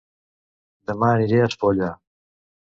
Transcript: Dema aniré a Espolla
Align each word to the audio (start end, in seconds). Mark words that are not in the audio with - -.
Dema 0.91 1.11
aniré 1.17 1.43
a 1.43 1.53
Espolla 1.53 1.93